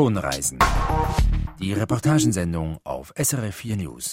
[0.00, 0.58] Tonreisen.
[1.60, 4.12] Die Reportagensendung auf SRF 4 News.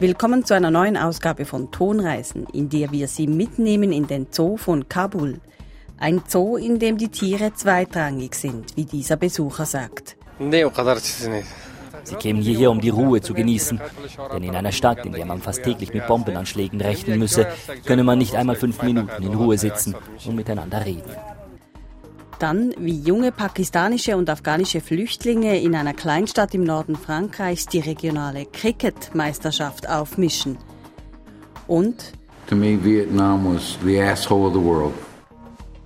[0.00, 4.56] Willkommen zu einer neuen Ausgabe von Tonreisen, in der wir Sie mitnehmen in den Zoo
[4.56, 5.40] von Kabul.
[5.96, 10.16] Ein Zoo, in dem die Tiere zweitrangig sind, wie dieser Besucher sagt.
[10.40, 13.80] Sie kämen hierher, um die Ruhe zu genießen.
[14.34, 17.46] Denn in einer Stadt, in der man fast täglich mit Bombenanschlägen rechnen müsse,
[17.86, 19.94] könne man nicht einmal fünf Minuten in Ruhe sitzen
[20.26, 21.12] und miteinander reden.
[22.42, 28.46] Dann, wie junge pakistanische und afghanische Flüchtlinge in einer Kleinstadt im Norden Frankreichs die regionale
[28.46, 30.58] Cricket-Meisterschaft aufmischen.
[31.68, 32.12] Und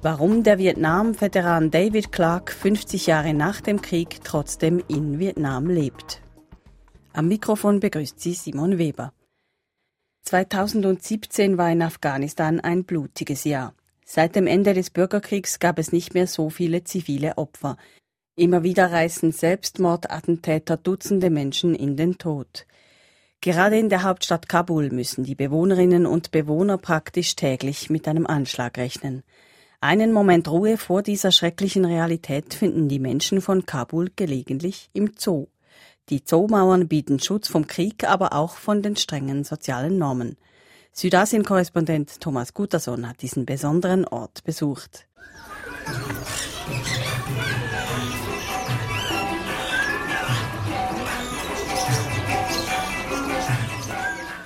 [0.00, 6.22] warum der Vietnam-Veteran David Clark 50 Jahre nach dem Krieg trotzdem in Vietnam lebt.
[7.12, 9.12] Am Mikrofon begrüßt sie Simon Weber.
[10.22, 13.74] 2017 war in Afghanistan ein blutiges Jahr.
[14.08, 17.76] Seit dem Ende des Bürgerkriegs gab es nicht mehr so viele zivile Opfer.
[18.36, 22.66] Immer wieder reißen Selbstmordattentäter Dutzende Menschen in den Tod.
[23.40, 28.78] Gerade in der Hauptstadt Kabul müssen die Bewohnerinnen und Bewohner praktisch täglich mit einem Anschlag
[28.78, 29.24] rechnen.
[29.80, 35.48] Einen Moment Ruhe vor dieser schrecklichen Realität finden die Menschen von Kabul gelegentlich im Zoo.
[36.10, 40.36] Die Zoomauern bieten Schutz vom Krieg, aber auch von den strengen sozialen Normen.
[40.98, 45.06] Südasien-Korrespondent Thomas Guterson hat diesen besonderen Ort besucht.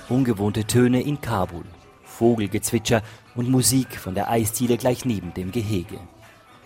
[0.09, 1.63] Ungewohnte Töne in Kabul,
[2.03, 3.01] Vogelgezwitscher
[3.33, 6.01] und Musik von der Eisdiele gleich neben dem Gehege.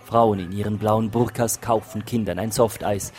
[0.04, 3.14] Frauen in ihren blauen Burkas kaufen Kindern ein Softeis.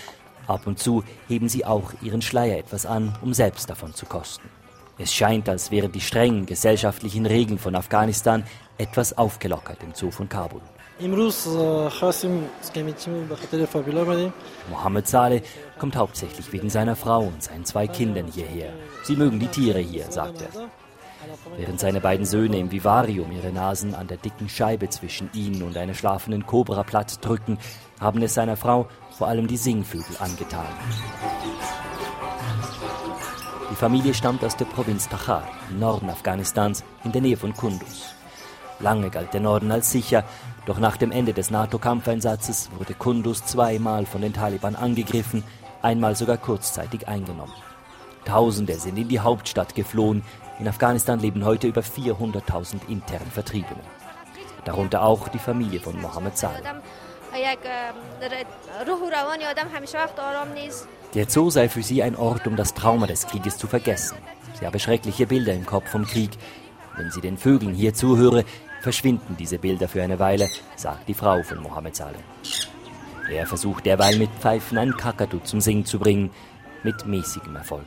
[0.48, 4.48] Ab und zu heben sie auch ihren Schleier etwas an, um selbst davon zu kosten.
[4.98, 8.44] Es scheint, als wären die strengen gesellschaftlichen Regeln von Afghanistan
[8.78, 10.62] etwas aufgelockert im Zoo von Kabul.
[14.70, 15.42] Mohammed Saleh
[15.78, 18.72] kommt hauptsächlich wegen seiner Frau und seinen zwei Kindern hierher.
[19.02, 20.70] Sie mögen die Tiere hier, sagt er.
[21.58, 25.76] Während seine beiden Söhne im Vivarium ihre Nasen an der dicken Scheibe zwischen ihnen und
[25.76, 27.58] einer schlafenden Kobra platt drücken,
[28.00, 30.66] haben es seiner Frau vor allem die Singvögel angetan.
[33.70, 38.14] Die Familie stammt aus der Provinz Takhar im Norden Afghanistans in der Nähe von Kunduz.
[38.78, 40.22] Lange galt der Norden als sicher,
[40.66, 45.42] doch nach dem Ende des NATO-Kampfeinsatzes wurde Kunduz zweimal von den Taliban angegriffen,
[45.82, 47.52] einmal sogar kurzzeitig eingenommen.
[48.24, 50.22] Tausende sind in die Hauptstadt geflohen.
[50.60, 53.80] In Afghanistan leben heute über 400.000 intern Vertriebene.
[54.64, 56.62] Darunter auch die Familie von Mohammed Saleh.
[61.14, 64.16] Der Zoo sei für sie ein Ort, um das Trauma des Krieges zu vergessen.
[64.58, 66.30] Sie habe schreckliche Bilder im Kopf vom Krieg.
[66.96, 68.44] Wenn sie den Vögeln hier zuhöre,
[68.80, 72.18] verschwinden diese Bilder für eine Weile, sagt die Frau von Mohammed Saleh.
[73.30, 76.30] Er versucht derweil mit Pfeifen ein Kakadu zum Singen zu bringen,
[76.84, 77.86] mit mäßigem Erfolg.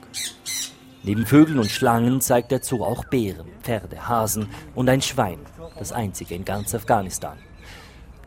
[1.03, 5.39] Neben Vögeln und Schlangen zeigt der Zoo auch Bären, Pferde, Hasen und ein Schwein,
[5.77, 7.37] das einzige in ganz Afghanistan.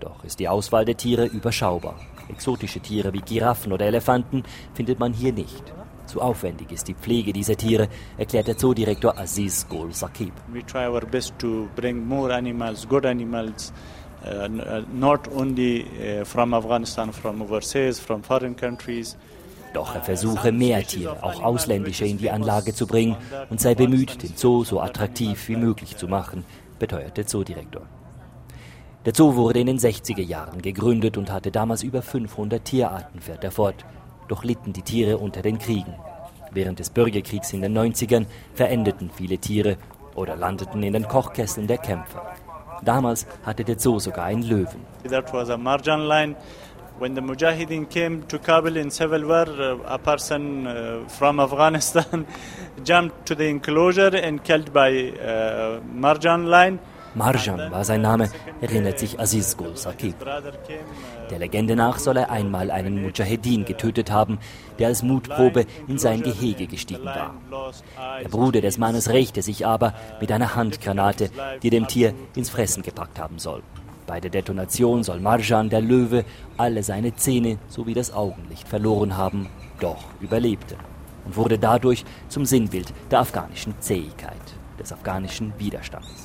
[0.03, 1.95] Doch ist die Auswahl der Tiere überschaubar.
[2.29, 4.43] Exotische Tiere wie Giraffen oder Elefanten
[4.75, 5.63] findet man hier nicht.
[6.07, 10.33] Zu aufwendig ist die Pflege dieser Tiere, erklärt der Zoodirektor Aziz Gol Saqib.
[10.49, 13.73] We try our best to bring more animals, good animals,
[14.25, 19.17] uh, uh, not only uh, from Afghanistan, from overseas, from foreign countries.
[19.73, 23.17] Doch er versuche mehr Tiere, auch ausländische, in die Anlage zu bringen
[23.51, 26.45] und sei bemüht, den Zoo so attraktiv wie möglich zu machen,
[26.81, 27.83] beteuert der Zoodirektor.
[29.05, 33.43] Der Zoo wurde in den 60er Jahren gegründet und hatte damals über 500 Tierarten, fährt
[33.43, 33.85] er fort.
[34.29, 35.95] Doch litten die Tiere unter den Kriegen.
[36.53, 39.77] Während des Bürgerkriegs in den 90ern verendeten viele Tiere
[40.15, 42.23] oder landeten in den Kochkesseln der Kämpfer.
[42.85, 44.83] Damals hatte der Zoo sogar einen Löwen.
[45.11, 46.37] That was a marjan line.
[47.01, 52.25] When the Mujahideen came to Kabul in civil war, uh, a person uh, from Afghanistan
[52.85, 56.79] jumped to the enclosure and killed by uh, marjan line.
[57.15, 58.31] Marjan war sein Name,
[58.61, 60.17] erinnert sich Aziz Gul Saqib.
[61.31, 64.39] Der Legende nach soll er einmal einen Mujahedin getötet haben,
[64.79, 67.35] der als Mutprobe in sein Gehege gestiegen war.
[68.23, 68.29] Der.
[68.29, 71.31] Bruder des Mannes rächte sich aber mit einer Handgranate,
[71.63, 73.63] die dem Tier ins Fressen gepackt haben soll.
[74.07, 76.25] Bei der Detonation soll Marjan, der Löwe,
[76.57, 79.49] alle seine Zähne sowie das Augenlicht verloren haben,
[79.81, 80.77] doch überlebte
[81.25, 84.41] und wurde dadurch zum Sinnbild der afghanischen Zähigkeit,
[84.79, 86.22] des afghanischen Widerstands.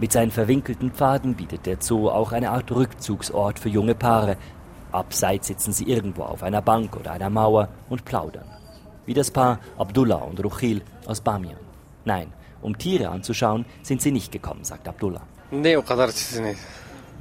[0.00, 4.38] Mit seinen verwinkelten Pfaden bietet der Zoo auch eine Art Rückzugsort für junge Paare.
[4.92, 8.46] Abseits sitzen sie irgendwo auf einer Bank oder einer Mauer und plaudern.
[9.04, 11.58] Wie das Paar Abdullah und Ruchil aus Bamian.
[12.06, 12.32] Nein,
[12.62, 15.20] um Tiere anzuschauen, sind sie nicht gekommen, sagt Abdullah.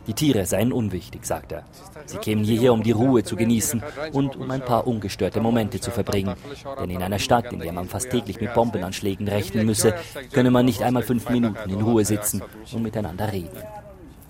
[0.07, 1.63] Die Tiere seien unwichtig, sagt er.
[2.05, 5.91] Sie kämen hierher, um die Ruhe zu genießen und um ein paar ungestörte Momente zu
[5.91, 6.35] verbringen.
[6.81, 9.93] Denn in einer Stadt, in der man fast täglich mit Bombenanschlägen rechnen müsse,
[10.31, 12.41] könne man nicht einmal fünf Minuten in Ruhe sitzen
[12.73, 13.57] und miteinander reden.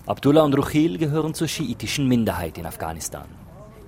[0.06, 3.26] Abdullah und Ruchil gehören zur schiitischen Minderheit in Afghanistan.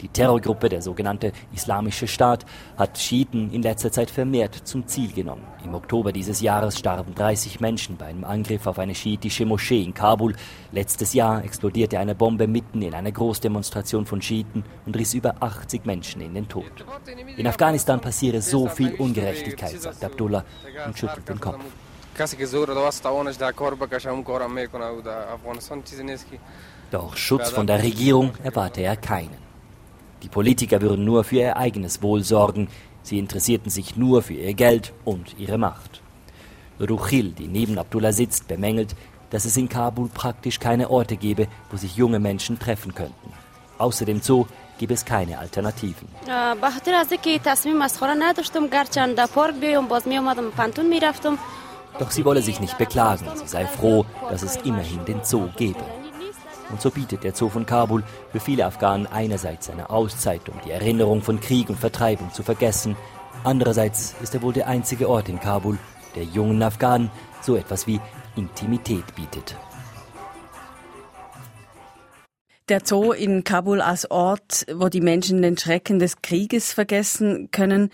[0.03, 2.45] Die Terrorgruppe, der sogenannte Islamische Staat,
[2.77, 5.45] hat Schiiten in letzter Zeit vermehrt zum Ziel genommen.
[5.65, 9.95] Im Oktober dieses Jahres starben 30 Menschen bei einem Angriff auf eine schiitische Moschee in
[9.95, 10.35] Kabul.
[10.73, 15.87] Letztes Jahr explodierte eine Bombe mitten in einer Großdemonstration von Schiiten und riss über 80
[15.87, 16.85] Menschen in den Tod.
[17.37, 20.45] In Afghanistan passiere so viel Ungerechtigkeit, sagt Abdullah
[20.85, 21.65] und schüttelt den Kopf.
[26.91, 29.42] Doch Schutz von der Regierung erwarte er keinen.
[30.23, 32.69] Die Politiker würden nur für ihr eigenes Wohl sorgen,
[33.03, 36.01] sie interessierten sich nur für ihr Geld und ihre Macht.
[36.81, 38.95] Ruchil, die neben Abdullah sitzt, bemängelt,
[39.31, 43.33] dass es in Kabul praktisch keine Orte gebe, wo sich junge Menschen treffen könnten.
[43.79, 44.47] Außer dem Zoo
[44.79, 46.09] gibt es keine Alternativen.
[51.99, 55.81] Doch sie wolle sich nicht beklagen, sie sei froh, dass es immerhin den Zoo gebe.
[56.73, 58.03] Und so bietet der Zoo von Kabul
[58.33, 62.97] für viele Afghanen einerseits eine Auszeit, um die Erinnerung von Krieg und Vertreibung zu vergessen.
[63.45, 65.79] Andererseits ist er wohl der einzige Ort in Kabul,
[66.17, 67.11] der jungen Afghanen
[67.43, 68.01] so etwas wie
[68.37, 69.57] Intimität bietet.
[72.69, 77.91] Der Zoo in Kabul als Ort, wo die Menschen den Schrecken des Krieges vergessen können.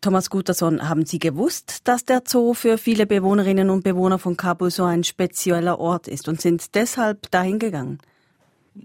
[0.00, 4.70] Thomas Guterson, haben Sie gewusst, dass der Zoo für viele Bewohnerinnen und Bewohner von Kabul
[4.70, 7.98] so ein spezieller Ort ist und sind deshalb dahin gegangen?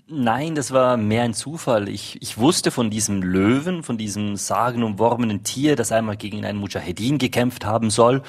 [0.08, 1.90] Nein, das war mehr ein Zufall.
[1.90, 7.18] Ich, ich wusste von diesem Löwen, von diesem sagenumworbenen Tier, das einmal gegen einen Mujahedin
[7.18, 8.22] gekämpft haben soll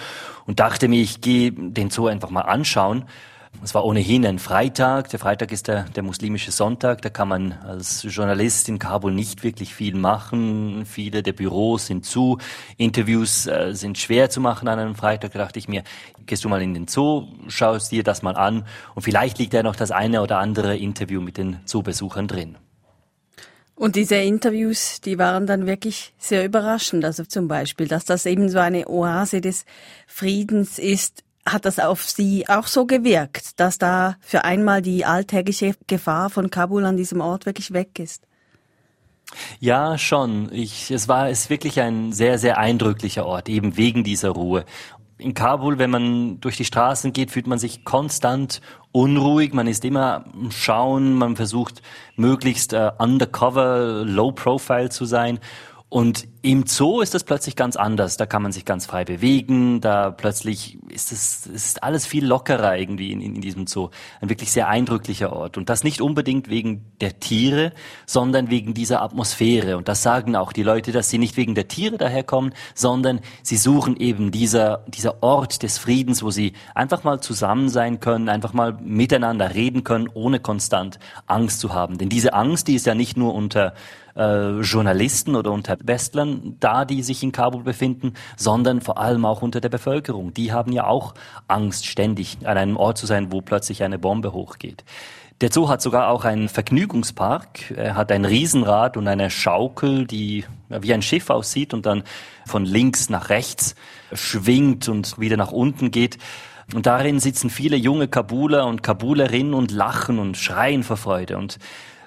[0.46, 3.04] und dachte mir, ich gehe den Zoo einfach mal anschauen.
[3.64, 5.10] Es war ohnehin ein Freitag.
[5.10, 7.00] Der Freitag ist der, der muslimische Sonntag.
[7.02, 10.84] Da kann man als Journalist in Kabul nicht wirklich viel machen.
[10.84, 12.38] Viele der Büros sind zu.
[12.76, 15.32] Interviews äh, sind schwer zu machen an einem Freitag.
[15.32, 15.84] Da dachte ich mir,
[16.26, 18.64] gehst du mal in den Zoo, schaust dir das mal an
[18.94, 22.56] und vielleicht liegt ja noch das eine oder andere Interview mit den Zoobesuchern drin.
[23.74, 27.04] Und diese Interviews, die waren dann wirklich sehr überraschend.
[27.04, 29.64] Also zum Beispiel, dass das eben so eine Oase des
[30.06, 35.74] Friedens ist, hat das auf Sie auch so gewirkt, dass da für einmal die alltägliche
[35.86, 38.26] Gefahr von Kabul an diesem Ort wirklich weg ist?
[39.60, 40.52] Ja, schon.
[40.52, 44.64] Ich, es war es wirklich ein sehr, sehr eindrücklicher Ort, eben wegen dieser Ruhe.
[45.18, 48.60] In Kabul, wenn man durch die Straßen geht, fühlt man sich konstant
[48.90, 49.52] unruhig.
[49.52, 51.14] Man ist immer am Schauen.
[51.14, 51.80] Man versucht
[52.16, 55.38] möglichst uh, undercover, low profile zu sein.
[55.92, 58.16] Und im Zoo ist das plötzlich ganz anders.
[58.16, 59.82] Da kann man sich ganz frei bewegen.
[59.82, 63.90] Da plötzlich ist es ist alles viel lockerer irgendwie in, in, in, diesem Zoo.
[64.22, 65.58] Ein wirklich sehr eindrücklicher Ort.
[65.58, 67.72] Und das nicht unbedingt wegen der Tiere,
[68.06, 69.76] sondern wegen dieser Atmosphäre.
[69.76, 73.58] Und das sagen auch die Leute, dass sie nicht wegen der Tiere daherkommen, sondern sie
[73.58, 78.54] suchen eben dieser, dieser Ort des Friedens, wo sie einfach mal zusammen sein können, einfach
[78.54, 81.98] mal miteinander reden können, ohne konstant Angst zu haben.
[81.98, 83.74] Denn diese Angst, die ist ja nicht nur unter
[84.16, 89.42] äh, Journalisten oder unter Westlern da, die sich in Kabul befinden, sondern vor allem auch
[89.42, 90.34] unter der Bevölkerung.
[90.34, 91.14] Die haben ja auch
[91.48, 94.84] Angst, ständig an einem Ort zu sein, wo plötzlich eine Bombe hochgeht.
[95.40, 97.72] Der Zoo hat sogar auch einen Vergnügungspark.
[97.76, 102.04] Er hat ein Riesenrad und eine Schaukel, die wie ein Schiff aussieht und dann
[102.46, 103.74] von links nach rechts
[104.12, 106.18] schwingt und wieder nach unten geht.
[106.74, 111.36] Und darin sitzen viele junge Kabuler und Kabulerinnen und lachen und schreien vor Freude.
[111.36, 111.58] Und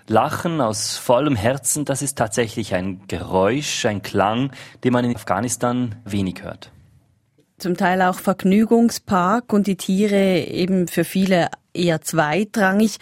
[0.08, 4.52] Lachen aus vollem Herzen, das ist tatsächlich ein Geräusch, ein Klang,
[4.84, 6.72] den man in Afghanistan wenig hört.
[7.58, 12.98] Zum Teil auch Vergnügungspark und die Tiere eben für viele eher zweitrangig.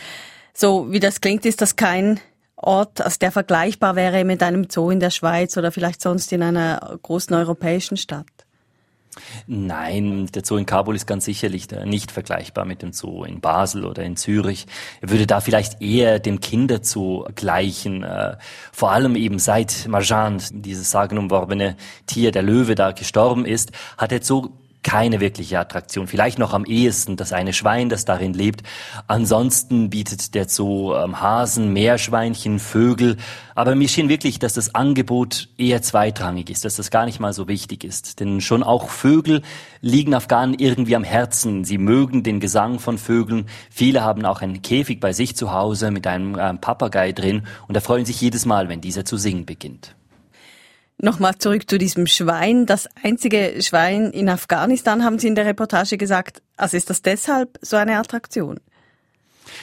[0.53, 2.19] So wie das klingt, ist das kein
[2.55, 6.41] Ort, als der vergleichbar wäre mit einem Zoo in der Schweiz oder vielleicht sonst in
[6.41, 8.42] einer großen europäischen Stadt.
[9.47, 13.85] Nein, der Zoo in Kabul ist ganz sicherlich nicht vergleichbar mit dem Zoo in Basel
[13.85, 14.67] oder in Zürich.
[15.01, 18.03] Er würde da vielleicht eher dem Kinderzoo gleichen.
[18.03, 18.37] Äh,
[18.71, 24.21] vor allem eben seit Marjan, dieses sagenumworbene Tier, der Löwe, da gestorben ist, hat der
[24.21, 24.49] Zoo
[24.83, 26.07] keine wirkliche Attraktion.
[26.07, 28.63] Vielleicht noch am ehesten das eine Schwein, das darin lebt.
[29.07, 33.17] Ansonsten bietet der Zoo ähm, Hasen, Meerschweinchen, Vögel.
[33.55, 37.33] Aber mir schien wirklich, dass das Angebot eher zweitrangig ist, dass das gar nicht mal
[37.33, 38.19] so wichtig ist.
[38.19, 39.41] Denn schon auch Vögel
[39.81, 41.63] liegen Afghanen irgendwie am Herzen.
[41.63, 43.47] Sie mögen den Gesang von Vögeln.
[43.69, 47.75] Viele haben auch einen Käfig bei sich zu Hause mit einem äh, Papagei drin und
[47.75, 49.95] erfreuen sich jedes Mal, wenn dieser zu singen beginnt.
[50.97, 52.65] Nochmal zurück zu diesem Schwein.
[52.65, 56.41] Das einzige Schwein in Afghanistan, haben Sie in der Reportage gesagt.
[56.55, 58.59] Also ist das deshalb so eine Attraktion?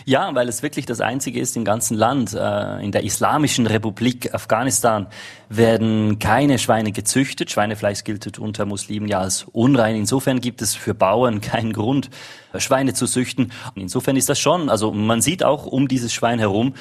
[0.04, 2.34] Ja, weil es wirklich das einzige ist im ganzen Land.
[2.34, 5.06] Äh, in der Islamischen Republik Afghanistan
[5.48, 7.50] werden keine Schweine gezüchtet.
[7.50, 9.96] Schweinefleisch gilt unter Muslimen ja als unrein.
[9.96, 12.10] Insofern gibt es für Bauern keinen Grund,
[12.56, 13.52] Schweine zu züchten.
[13.74, 16.74] insofern ist das schon, also man sieht auch um dieses Schwein herum,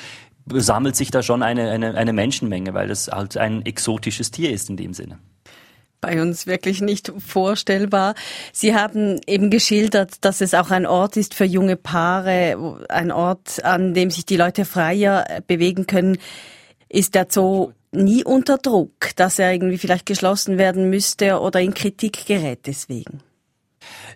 [0.54, 4.70] sammelt sich da schon eine, eine, eine Menschenmenge, weil es halt ein exotisches Tier ist
[4.70, 5.20] in dem Sinne
[6.02, 8.16] bei uns wirklich nicht vorstellbar.
[8.54, 13.64] Sie haben eben geschildert, dass es auch ein Ort ist für junge Paare, ein Ort,
[13.64, 16.18] an dem sich die Leute freier bewegen können.
[16.88, 21.74] Ist der Zoo nie unter Druck, dass er irgendwie vielleicht geschlossen werden müsste oder in
[21.74, 23.22] Kritik gerät deswegen?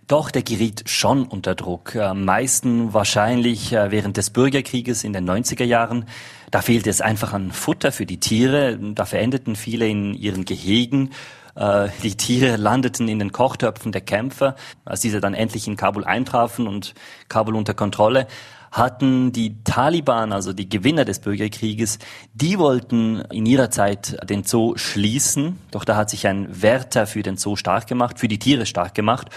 [0.07, 1.95] Doch, der geriet schon unter Druck.
[1.95, 6.05] Am meisten wahrscheinlich äh, während des Bürgerkrieges in den 90er Jahren.
[6.51, 8.77] Da fehlte es einfach an Futter für die Tiere.
[8.77, 11.11] Da verendeten viele in ihren Gehegen.
[11.55, 14.55] Äh, die Tiere landeten in den Kochtöpfen der Kämpfer.
[14.83, 16.95] Als diese dann endlich in Kabul eintrafen und
[17.29, 18.27] Kabul unter Kontrolle,
[18.73, 21.99] hatten die Taliban, also die Gewinner des Bürgerkrieges,
[22.33, 25.59] die wollten in ihrer Zeit den Zoo schließen.
[25.71, 28.95] Doch da hat sich ein Wärter für den Zoo stark gemacht, für die Tiere stark
[28.95, 29.29] gemacht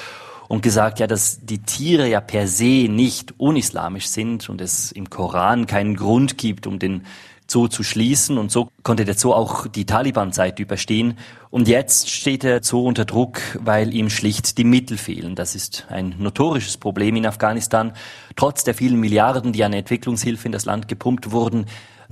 [0.49, 5.11] und gesagt, ja, dass die Tiere ja per se nicht unislamisch sind und es im
[5.11, 7.03] Koran keinen Grund gibt, um den
[7.49, 8.39] Zoo zu schließen.
[8.39, 11.19] Und so konnte der Zoo auch die Taliban-Zeit überstehen.
[11.51, 15.35] Und jetzt steht der Zoo unter Druck, weil ihm schlicht die Mittel fehlen.
[15.35, 17.93] Das ist ein notorisches Problem in Afghanistan.
[18.35, 21.67] Trotz der vielen Milliarden, die an Entwicklungshilfe in das Land gepumpt wurden,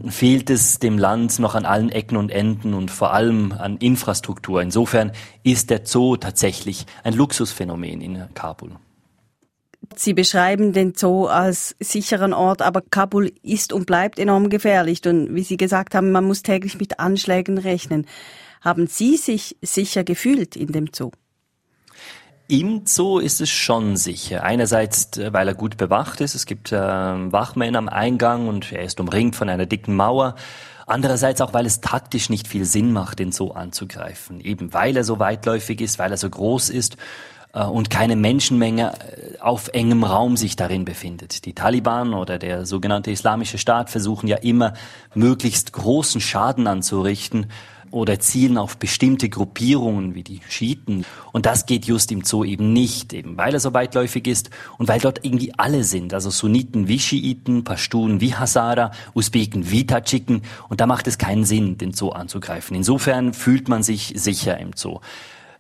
[0.09, 4.61] fehlt es dem Land noch an allen Ecken und Enden und vor allem an Infrastruktur.
[4.63, 8.73] Insofern ist der Zoo tatsächlich ein Luxusphänomen in Kabul.
[9.97, 15.07] Sie beschreiben den Zoo als sicheren Ort, aber Kabul ist und bleibt enorm gefährlich.
[15.07, 18.07] Und wie Sie gesagt haben, man muss täglich mit Anschlägen rechnen.
[18.61, 21.11] Haben Sie sich sicher gefühlt in dem Zoo?
[22.47, 24.43] Im Zoo ist es schon sicher.
[24.43, 26.35] Einerseits, äh, weil er gut bewacht ist.
[26.35, 30.35] Es gibt äh, Wachmänner am Eingang und er ist umringt von einer dicken Mauer.
[30.87, 34.41] Andererseits auch, weil es taktisch nicht viel Sinn macht, den Zoo anzugreifen.
[34.41, 36.99] Eben weil er so weitläufig ist, weil er so groß ist
[37.55, 41.47] äh, und keine Menschenmenge äh, auf engem Raum sich darin befindet.
[41.47, 44.75] Die Taliban oder der sogenannte Islamische Staat versuchen ja immer,
[45.15, 47.47] möglichst großen Schaden anzurichten
[47.95, 51.05] oder zielen auf bestimmte Gruppierungen wie die Schiiten.
[51.33, 54.89] Und das geht just im Zoo eben nicht, eben weil er so weitläufig ist und
[54.89, 60.43] weil dort irgendwie alle sind, also Sunniten wie Schiiten, Pashtunen wie Hazara, Usbeken wie Tadschiken.
[60.69, 62.77] Und da macht es keinen Sinn, den Zoo anzugreifen.
[62.77, 64.99] Insofern fühlt man sich sicher im Zoo.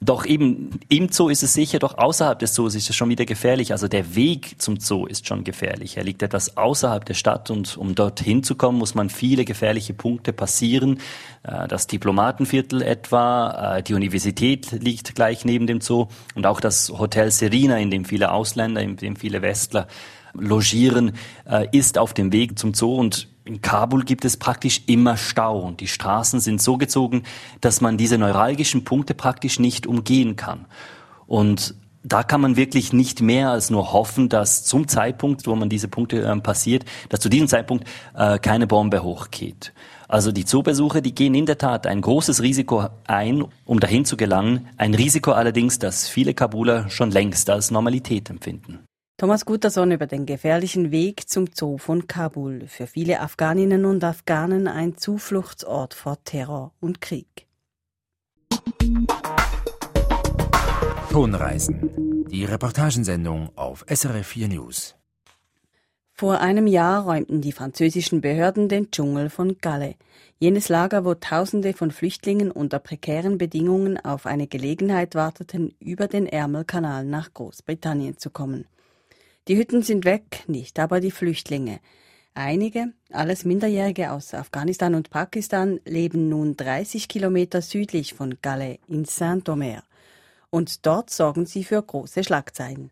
[0.04, 3.24] Doch eben im Zoo ist es sicher, doch außerhalb des Zoos ist es schon wieder
[3.24, 3.72] gefährlich.
[3.72, 5.96] Also der Weg zum Zoo ist schon gefährlich.
[5.96, 9.94] Er liegt etwas außerhalb der Stadt und um dorthin zu kommen, muss man viele gefährliche
[9.94, 10.98] Punkte passieren.
[11.42, 16.90] Äh, das Diplomatenviertel etwa, äh, die Universität liegt gleich neben dem Zoo und auch das
[16.90, 19.86] Hotel Serena, in dem viele Ausländer, in dem viele Westler
[20.34, 21.12] logieren,
[21.48, 25.60] äh, ist auf dem Weg zum Zoo und in Kabul gibt es praktisch immer Stau
[25.60, 27.24] und die Straßen sind so gezogen,
[27.60, 30.66] dass man diese neuralgischen Punkte praktisch nicht umgehen kann.
[31.26, 35.68] Und da kann man wirklich nicht mehr als nur hoffen, dass zum Zeitpunkt, wo man
[35.68, 39.72] diese Punkte äh, passiert, dass zu diesem Zeitpunkt äh, keine Bombe hochgeht.
[40.06, 44.18] Also die Zoobesucher, die gehen in der Tat ein großes Risiko ein, um dahin zu
[44.18, 44.68] gelangen.
[44.76, 48.80] Ein Risiko allerdings, das viele Kabuler schon längst als Normalität empfinden.
[49.16, 52.66] Thomas Gutterson über den gefährlichen Weg zum Zoo von Kabul.
[52.66, 57.46] Für viele Afghaninnen und Afghanen ein Zufluchtsort vor Terror und Krieg.
[61.10, 62.26] Tonreisen.
[62.28, 64.96] Die Reportagensendung auf SRF 4 News.
[66.12, 69.94] Vor einem Jahr räumten die französischen Behörden den Dschungel von Galle.
[70.40, 76.26] Jenes Lager, wo Tausende von Flüchtlingen unter prekären Bedingungen auf eine Gelegenheit warteten, über den
[76.26, 78.66] Ärmelkanal nach Großbritannien zu kommen.
[79.46, 81.80] Die Hütten sind weg, nicht aber die Flüchtlinge.
[82.32, 89.04] Einige, alles Minderjährige aus Afghanistan und Pakistan, leben nun 30 Kilometer südlich von Calais in
[89.04, 89.82] Saint-Omer.
[90.48, 92.90] Und dort sorgen sie für große Schlagzeilen.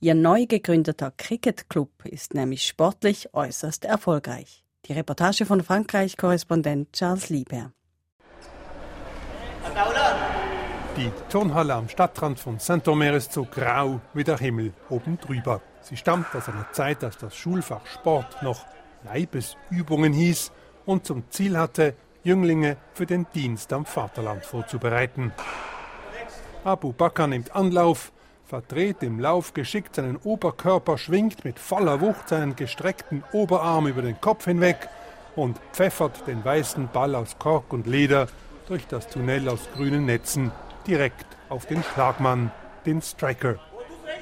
[0.00, 4.64] Ihr neu gegründeter Cricket-Club ist nämlich sportlich äußerst erfolgreich.
[4.86, 7.72] Die Reportage von Frankreich-Korrespondent Charles Lieber.
[10.96, 15.62] Die Turnhalle am Stadtrand von Saint-Omer ist so grau wie der Himmel oben drüber.
[15.82, 18.64] Sie stammt aus einer Zeit, als das Schulfach Sport noch
[19.04, 20.52] Leibesübungen hieß
[20.86, 25.32] und zum Ziel hatte, Jünglinge für den Dienst am Vaterland vorzubereiten.
[26.64, 28.12] Abu Bakr nimmt Anlauf,
[28.46, 34.20] verdreht im Lauf geschickt seinen Oberkörper, schwingt mit voller Wucht seinen gestreckten Oberarm über den
[34.20, 34.88] Kopf hinweg
[35.34, 38.28] und pfeffert den weißen Ball aus Kork und Leder
[38.68, 40.52] durch das Tunnel aus grünen Netzen
[40.86, 42.52] direkt auf den Schlagmann,
[42.86, 43.56] den Striker.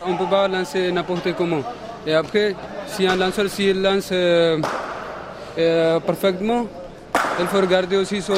[0.07, 1.63] On peut pas lancer n'importe comment.
[2.07, 2.55] Et après,
[2.87, 4.59] si un lanceur s'il lance euh,
[5.59, 6.67] euh, parfaitement,
[7.39, 8.35] il faut regarder aussi son,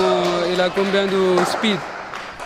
[0.53, 1.79] il a combien de speed.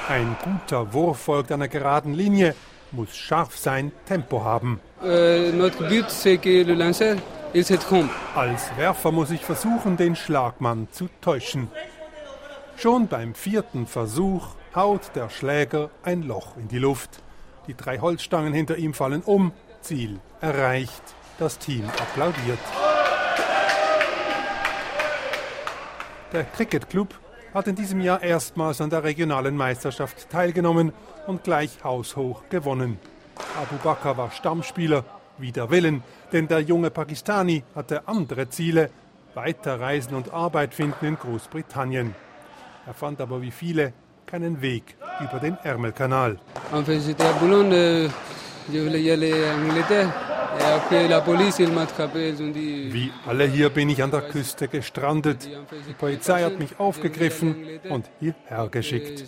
[0.09, 2.55] Ein guter Wurf folgt einer geraden Linie,
[2.93, 4.79] muss scharf sein, Tempo haben.
[5.05, 7.17] Euh, notre but, c'est que le lanceur,
[7.55, 8.11] il se trompe.
[8.35, 11.69] Als Werfer muss ich versuchen, den Schlagmann zu täuschen.
[12.77, 17.23] Schon beim vierten Versuch haut der Schläger ein Loch in die Luft.
[17.67, 19.53] Die drei Holzstangen hinter ihm fallen um.
[19.81, 21.03] Ziel erreicht.
[21.39, 22.59] Das Team applaudiert.
[26.33, 27.15] Der Cricket Club
[27.55, 30.93] hat in diesem Jahr erstmals an der regionalen Meisterschaft teilgenommen
[31.27, 32.99] und gleich haushoch gewonnen.
[33.61, 35.05] Abu Bakr war Stammspieler,
[35.39, 38.91] wider Willen, denn der junge Pakistani hatte andere Ziele,
[39.35, 42.15] weiterreisen und Arbeit finden in Großbritannien.
[42.87, 43.93] Er fand aber wie viele
[44.27, 46.39] keinen Weg über den Ärmelkanal.
[52.93, 55.49] Wie alle hier bin ich an der Küste gestrandet.
[55.89, 59.25] Die Polizei hat mich aufgegriffen und hierher geschickt.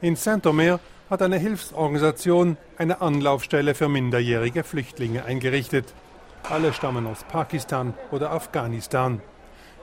[0.00, 5.92] In Saint-Omer hat eine Hilfsorganisation eine Anlaufstelle für minderjährige Flüchtlinge eingerichtet.
[6.48, 9.20] Alle stammen aus Pakistan oder Afghanistan.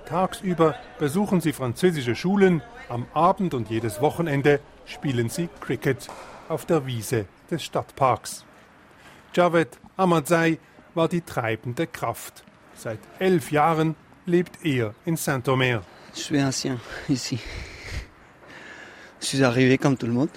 [0.08, 6.08] Tagsüber besuchen sie französische Schulen, am Abend und jedes Wochenende spielen sie Cricket
[6.48, 8.46] auf der Wiese des Stadtparks.
[9.34, 10.60] Javed Ahmadzai
[10.96, 12.46] war die treibende Kraft.
[12.74, 13.96] Seit elf Jahren
[14.26, 15.82] lebt er in Saint-Omer.
[16.16, 17.40] Je suis ancien ici.
[19.20, 20.30] Je suis arrivé comme tout le monde.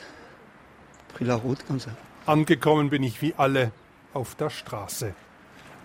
[1.14, 1.90] Pris la route comme ça.
[2.26, 3.70] Angekommen bin ich wie alle
[4.14, 5.14] auf der Straße.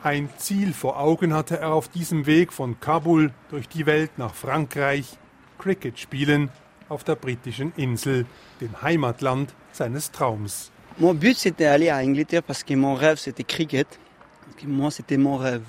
[0.06, 4.36] Ein Ziel vor Augen hatte er auf diesem Weg von Kabul durch die Welt nach
[4.36, 5.18] Frankreich,
[5.58, 6.52] Cricket spielen
[6.90, 8.28] auf der britischen Insel,
[8.62, 10.70] dem Heimatland seines Traums.
[11.00, 13.88] Mon but c'était aller à Angleterre parce que mon rêve c'était cricket.
[14.66, 15.62] Moi c'était mon rêve.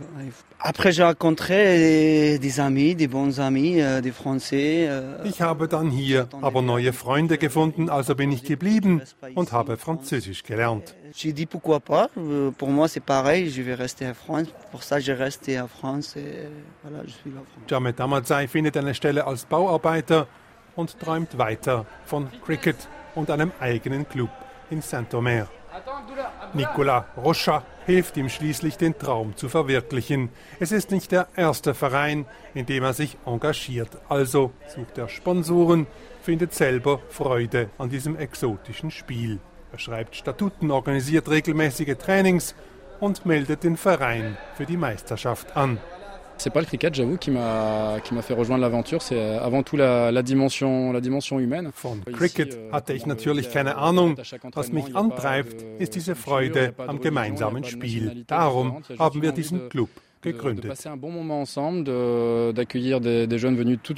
[0.60, 4.86] Après j'ai rencontré des amis, des bons amis, euh, des Français.
[4.88, 9.02] euh, Ich habe dann hier aber neue Freunde gefunden, also bin ich geblieben
[9.34, 10.94] und habe Französisch gelernt.
[11.14, 12.08] J'ai dit pourquoi pas.
[12.16, 14.48] euh, Pour moi c'est pareil, je vais rester en France.
[14.70, 16.48] Pour ça j'ai resté en France et
[16.82, 17.40] voilà, je suis là.
[17.68, 20.26] Jamet Amadzai findet eine Stelle als Bauarbeiter
[20.76, 22.76] und träumt weiter von Cricket
[23.14, 24.30] und einem eigenen Club
[24.70, 25.48] in Saint-Omer.
[26.52, 30.30] Nicolas Rocha hilft ihm schließlich, den Traum zu verwirklichen.
[30.58, 33.90] Es ist nicht der erste Verein, in dem er sich engagiert.
[34.08, 35.86] Also sucht er Sponsoren,
[36.22, 39.38] findet selber Freude an diesem exotischen Spiel.
[39.72, 42.54] Er schreibt Statuten, organisiert regelmäßige Trainings
[43.00, 45.78] und meldet den Verein für die Meisterschaft an.
[46.38, 49.00] C'est pas le cricket, j'avoue, qui m'a qui m'a fait rejoindre l'aventure.
[49.02, 51.70] C'est avant tout la, la dimension la dimension humaine.
[51.82, 54.16] Von Cricket euh, hatte ich natürlich euh, keine Ahnung.
[54.54, 58.24] Was mich antreibt, de- ist diese de Freude am de gemeinsamen de Spiel.
[58.26, 59.88] Darum haben wir diesen de- Club
[60.22, 63.94] de, de passer un bon moment ensemble, de- d'accueillir des, des jeunes venus de tous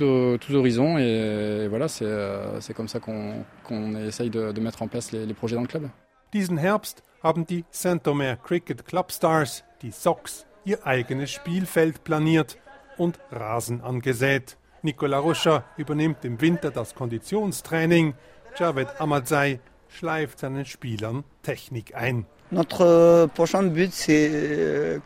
[0.47, 4.89] tous horizons et, voilà, c'est euh, comme ça qu'on qu'on essaye de, de mettre en
[4.89, 5.89] place les, les projets dans le club.
[6.33, 12.59] Diesen Herbst haben die Saint-Omer Cricket Club Stars, die Sox, ihr eigenes Spielfeld planiert
[12.97, 14.57] und Rasen angesät.
[14.83, 18.15] Nicolas Rocha übernimmt im Winter das Konditionstraining.
[18.57, 22.27] Javed Amadzai schleift seinen Spielern Technik ein.
[22.51, 25.01] Notre euh.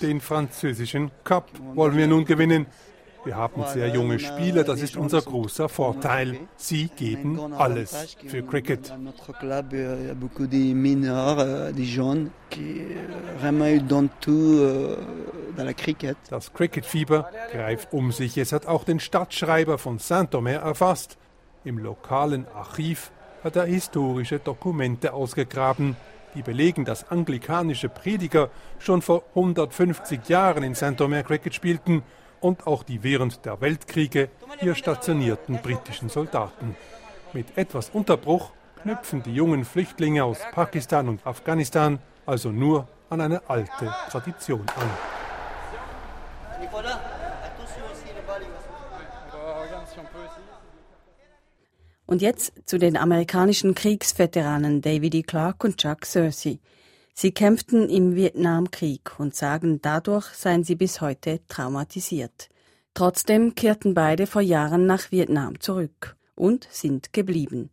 [0.00, 2.66] Den französischen Cup wollen wir nun gewinnen.
[3.28, 6.38] Wir haben sehr junge Spieler, das ist unser großer Vorteil.
[6.56, 8.90] Sie geben alles für cricket.
[16.30, 18.38] Das Cricket-Fieber greift um sich.
[18.38, 21.18] Es hat auch den Stadtschreiber von Saint-Omer erfasst.
[21.64, 23.10] Im lokalen Archiv
[23.44, 25.96] hat er historische Dokumente ausgegraben,
[26.34, 32.02] die belegen, dass anglikanische Prediger schon vor 150 Jahren in Saint-Omer Cricket spielten
[32.40, 34.28] und auch die während der Weltkriege
[34.60, 36.76] hier stationierten britischen Soldaten.
[37.32, 38.50] Mit etwas Unterbruch
[38.82, 44.90] knüpfen die jungen Flüchtlinge aus Pakistan und Afghanistan also nur an eine alte Tradition an.
[52.06, 55.22] Und jetzt zu den amerikanischen Kriegsveteranen David E.
[55.22, 56.60] Clark und Chuck Searcy.
[57.20, 62.48] Sie kämpften im Vietnamkrieg und sagen, dadurch seien sie bis heute traumatisiert.
[62.94, 67.70] Trotzdem kehrten beide vor Jahren nach Vietnam zurück und sind geblieben.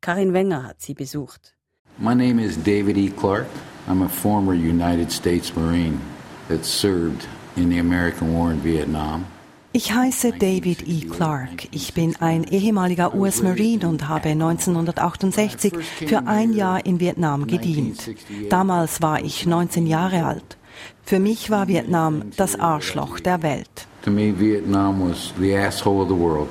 [0.00, 1.54] Karin Wenger hat sie besucht.
[1.98, 3.10] My name is David E.
[3.10, 3.44] Clark.
[3.86, 6.00] I'm a former United States Marine
[6.48, 9.26] that served in the American War in Vietnam.
[9.76, 11.00] Ich heiße David E.
[11.00, 11.68] Clark.
[11.70, 15.74] Ich bin ein ehemaliger US-Marine und habe 1968
[16.06, 18.10] für ein Jahr in Vietnam gedient.
[18.48, 20.56] Damals war ich 19 Jahre alt.
[21.02, 23.86] Für mich war Vietnam das Arschloch der Welt.
[24.02, 26.48] To me, Vietnam was the asshole of the world.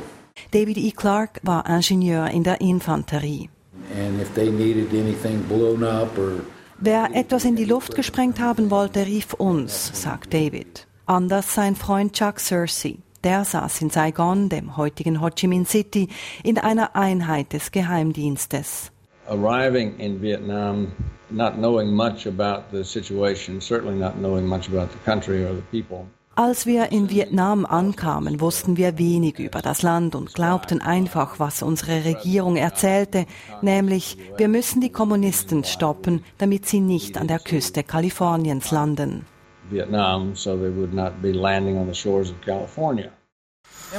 [0.52, 0.92] David E.
[0.92, 3.50] Clark war Ingenieur in der Infanterie.
[3.98, 6.42] And if they needed anything blown up or
[6.78, 10.86] Wer etwas in die Luft gesprengt haben wollte, rief uns, sagt David.
[11.08, 13.00] Anders sein Freund Chuck Searcy.
[13.26, 16.08] Der saß in Saigon, dem heutigen Ho Chi Minh City,
[16.44, 18.92] in einer Einheit des Geheimdienstes.
[19.28, 20.92] arriving in Vietnam,
[21.30, 25.82] not knowing much about the situation, certainly not knowing much about the country or the
[25.82, 26.06] people.
[26.38, 31.64] Als wir in Vietnam ankamen, wussten wir wenig über das Land und glaubten einfach, was
[31.64, 33.26] unsere Regierung erzählte,
[33.62, 39.26] nämlich wir müssen die Kommunisten stoppen, damit sie nicht an der Küste Kaliforniens landen.
[39.70, 43.12] Vietnam, so they would not be landing on the shores of California.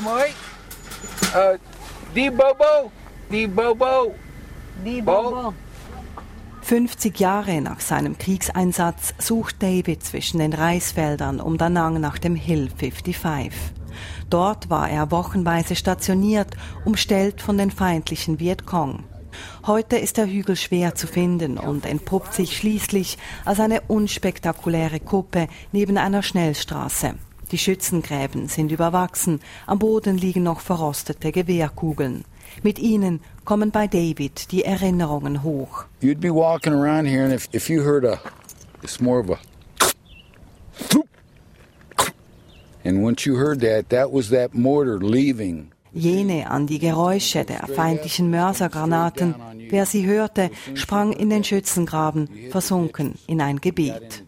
[0.00, 0.28] MOA.
[1.34, 1.58] Uh,
[2.14, 2.90] D Bobo.
[3.30, 4.14] D Bobo.
[4.84, 5.54] D Bobo.
[6.62, 12.34] 50 Jahre nach seinem Kriegseinsatz sucht David zwischen den Reisfeldern um Da Nang nach dem
[12.34, 13.52] Hill 55.
[14.30, 19.04] Dort war er wochenweise stationiert, umstellt von den feindlichen Vietcong.
[19.66, 25.48] Heute ist der Hügel schwer zu finden und entpuppt sich schließlich als eine unspektakuläre Kuppe
[25.72, 27.14] neben einer Schnellstraße.
[27.52, 32.24] Die Schützengräben sind überwachsen, am Boden liegen noch verrostete Gewehrkugeln.
[32.62, 35.84] Mit ihnen kommen bei David die Erinnerungen hoch.
[36.00, 38.20] you'd be walking around here, and if, if you heard a,
[38.82, 39.38] it's more of a,
[42.84, 45.72] and once you heard that, that was that mortar leaving.
[45.96, 49.34] Jene an die Geräusche der feindlichen Mörsergranaten.
[49.70, 54.24] Wer sie hörte, sprang in den Schützengraben, versunken in ein Gebet.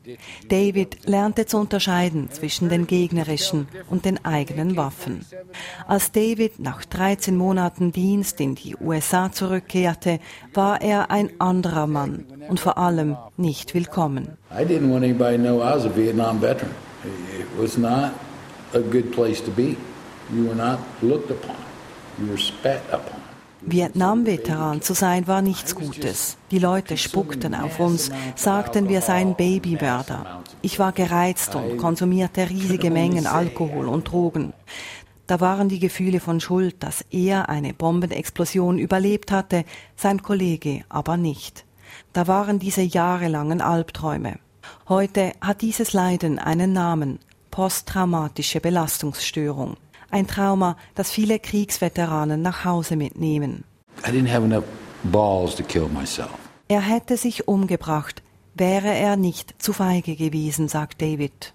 [0.48, 5.24] David lernte zu unterscheiden zwischen den gegnerischen und den eigenen Waffen.
[5.87, 10.20] Als David nach 13 Monaten Dienst in die USA zurückkehrte,
[10.54, 14.38] war er ein anderer Mann und vor allem nicht willkommen.
[14.50, 16.72] I didn't want anybody to know I was a Vietnam veteran.
[17.38, 18.12] It was not
[18.72, 19.76] a good place to be.
[20.31, 21.57] You were not looked upon.
[22.19, 23.21] You were spat upon.
[23.61, 26.37] Vietnam-Veteran zu sein war nichts Gutes.
[26.51, 30.43] Die Leute spuckten auf uns, sagten, wir seien Babymörder.
[30.62, 34.53] Ich war gereizt und konsumierte riesige Mengen Alkohol und Drogen.
[35.27, 39.64] Da waren die Gefühle von Schuld, dass er eine Bombenexplosion überlebt hatte,
[39.97, 41.64] sein Kollege aber nicht.
[42.12, 44.38] Da waren diese jahrelangen Albträume.
[44.88, 47.19] Heute hat dieses Leiden einen Namen,
[47.51, 49.77] posttraumatische Belastungsstörung.
[50.11, 53.64] Ein Trauma, das viele Kriegsveteranen nach Hause mitnehmen.
[54.07, 54.64] I didn't have enough
[55.05, 56.31] balls to kill myself.
[56.68, 58.23] Er hätte sich umgebracht,
[58.55, 61.55] wäre er nicht zu feige gewesen, sagt David.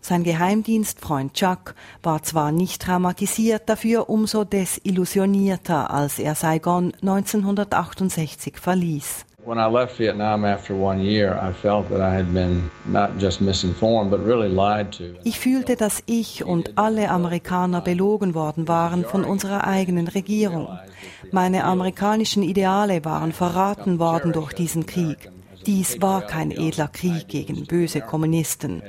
[0.00, 9.26] Sein Geheimdienstfreund Chuck war zwar nicht traumatisiert, dafür umso desillusionierter, als er Saigon 1968 verließ.
[9.44, 13.40] When I left Vietnam after one year, I felt that I had been not just
[13.40, 15.14] misinformed, but really lied to.
[15.24, 20.68] Ich fühlte, dass ich und alle Amerikaner belogen worden waren von unserer eigenen Regierung.
[21.32, 25.30] Meine amerikanischen Ideale waren verraten worden durch diesen Krieg.
[25.66, 28.82] Dies war kein edler Krieg gegen böse Kommunisten.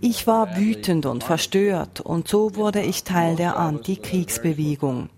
[0.00, 5.08] Ich war wütend und verstört und so wurde ich Teil der Anti-Kriegsbewegung.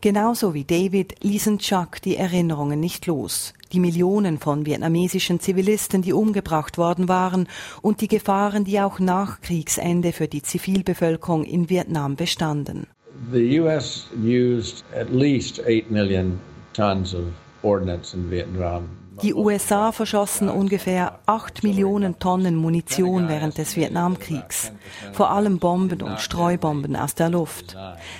[0.00, 3.54] Genauso wie David ließen Chuck die Erinnerungen nicht los.
[3.72, 7.48] Die Millionen von vietnamesischen Zivilisten, die umgebracht worden waren
[7.82, 12.86] und die Gefahren, die auch nach Kriegsende für die Zivilbevölkerung in Vietnam bestanden.
[13.32, 14.06] The U.S.
[14.22, 16.38] used at least 8 million
[16.74, 17.24] tons of
[17.62, 18.88] ordnance in Vietnam.
[19.22, 24.72] Die USA verschossen ungefähr 8 Millionen Tonnen Munition während des Vietnamkriegs,
[25.12, 27.78] vor allem Bomben und Streubomben aus der Luft.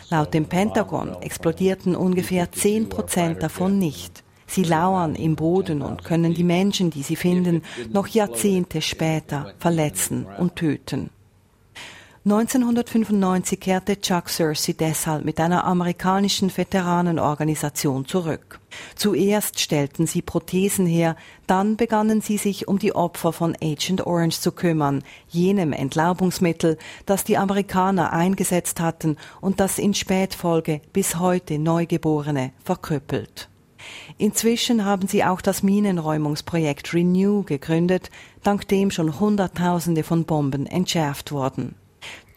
[0.08, 4.24] Laut dem Pentagon explodierten ungefähr 10 Prozent davon nicht.
[4.46, 10.26] Sie lauern im Boden und können die Menschen, die sie finden, noch Jahrzehnte später verletzen
[10.38, 11.10] und töten.
[12.26, 18.58] 1995 kehrte Chuck Searcy deshalb mit einer amerikanischen Veteranenorganisation zurück.
[18.96, 21.14] Zuerst stellten sie Prothesen her,
[21.46, 27.22] dann begannen sie sich um die Opfer von Agent Orange zu kümmern, jenem Entlaubungsmittel, das
[27.22, 33.48] die Amerikaner eingesetzt hatten und das in Spätfolge bis heute Neugeborene verkrüppelt.
[34.18, 38.10] Inzwischen haben sie auch das Minenräumungsprojekt Renew gegründet,
[38.42, 41.74] dank dem schon Hunderttausende von Bomben entschärft wurden.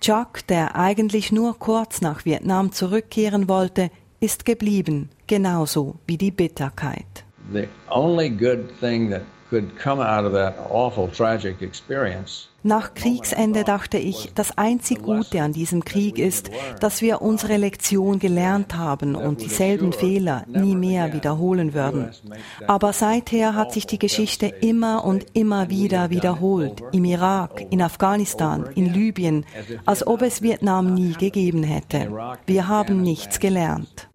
[0.01, 7.25] Chuck, der eigentlich nur kurz nach Vietnam zurückkehren wollte, ist geblieben, genauso wie die Bitterkeit.
[7.51, 12.47] The only good thing that could come out of that awful, tragic experience.
[12.62, 18.19] Nach Kriegsende dachte ich, das einzig Gute an diesem Krieg ist, dass wir unsere Lektion
[18.19, 22.12] gelernt haben und dieselben Fehler nie mehr wiederholen würden.
[22.67, 26.83] Aber seither hat sich die Geschichte immer und immer wieder wiederholt.
[26.91, 29.45] Im Irak, in Afghanistan, in Libyen,
[29.85, 32.12] als ob es Vietnam nie gegeben hätte.
[32.45, 34.09] Wir haben nichts gelernt.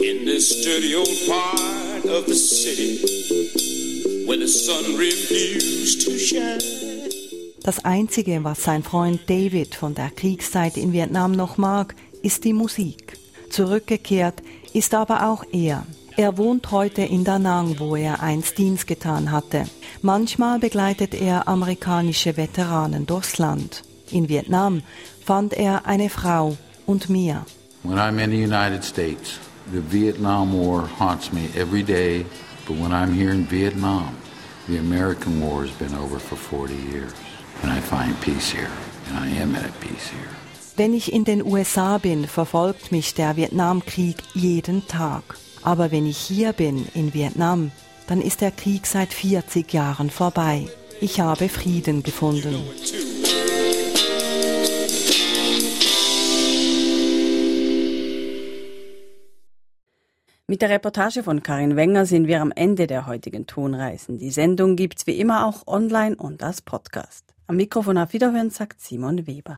[0.00, 2.98] In this dirty old part of the city
[7.62, 12.52] das Einzige, was sein Freund David von der Kriegszeit in Vietnam noch mag, ist die
[12.52, 13.18] Musik.
[13.50, 15.86] Zurückgekehrt ist aber auch er.
[16.16, 19.64] Er wohnt heute in Da Nang, wo er einst Dienst getan hatte.
[20.02, 23.82] Manchmal begleitet er amerikanische Veteranen durchs Land.
[24.10, 24.82] In Vietnam
[25.24, 26.56] fand er eine Frau
[26.86, 27.46] und mehr.
[27.82, 29.38] When I'm in the United States,
[29.72, 32.24] the Vietnam War haunts me every day
[32.68, 34.14] But when I'm here in Vietnam,
[34.68, 37.12] the American war has been over for 40 years.
[37.62, 38.70] And I find peace here.
[39.08, 40.28] And I am at peace here.
[40.76, 45.22] Wenn ich in den USA bin, verfolgt mich der Vietnamkrieg jeden Tag.
[45.62, 47.72] Aber wenn ich hier bin, in Vietnam,
[48.06, 50.68] dann ist der Krieg seit 40 Jahren vorbei.
[51.00, 52.54] Ich habe Frieden gefunden.
[60.50, 64.16] Mit der Reportage von Karin Wenger sind wir am Ende der heutigen Tonreisen.
[64.16, 67.22] Die Sendung gibt's wie immer auch online und als Podcast.
[67.48, 69.44] Am Mikrofon auf Wiederhören sagt Simon Weber.